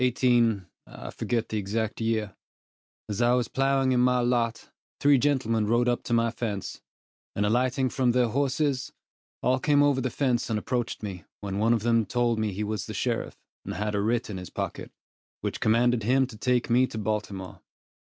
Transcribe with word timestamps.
CHAPTER 0.01 0.13
XIX. 0.13 0.23
In 0.23 0.25
the 0.25 0.31
month 0.33 0.63
of 0.63 0.63
June, 0.63 1.07
18, 1.99 2.35
as 3.09 3.21
I 3.21 3.33
was 3.35 3.47
ploughing 3.47 3.91
in 3.91 3.99
my 3.99 4.19
lot, 4.21 4.71
three 4.99 5.19
gentlemen 5.19 5.67
rode 5.67 5.87
up 5.87 6.01
to 6.05 6.13
my 6.13 6.31
fence, 6.31 6.81
and 7.35 7.45
alighting 7.45 7.87
from 7.89 8.09
their 8.11 8.29
horses, 8.29 8.91
all 9.43 9.59
came 9.59 9.83
over 9.83 10.01
the 10.01 10.09
fence 10.09 10.49
and 10.49 10.57
approached 10.57 11.03
me, 11.03 11.25
when 11.41 11.59
one 11.59 11.73
of 11.73 11.83
them 11.83 12.07
told 12.07 12.39
me 12.39 12.51
he 12.51 12.63
was 12.63 12.87
the 12.87 12.95
sheriff, 12.95 13.37
and 13.63 13.75
had 13.75 13.93
a 13.93 14.01
writ 14.01 14.31
in 14.31 14.37
his 14.37 14.49
pocket, 14.49 14.91
which 15.41 15.59
commanded 15.59 16.01
him 16.01 16.25
to 16.25 16.35
take 16.35 16.67
me 16.67 16.87
to 16.87 16.97
Baltimore. 16.97 17.61